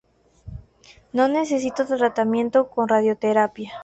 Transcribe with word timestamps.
No 1.13 1.27
necesitó 1.27 1.85
tratamiento 1.85 2.67
con 2.71 2.87
radioterapia. 2.87 3.73